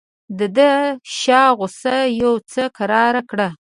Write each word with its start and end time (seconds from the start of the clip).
ده 0.37 0.47
د 0.57 0.59
شاه 1.19 1.49
غوسه 1.57 1.95
یو 2.21 2.33
څه 2.51 2.63
کراره 2.77 3.21
کړه. 3.29 3.47